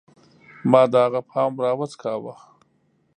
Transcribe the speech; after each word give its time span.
ما 0.71 0.81
د 0.91 0.93
هغه 1.05 1.21
پام 1.29 1.51
راوڅکاوه 1.63 2.33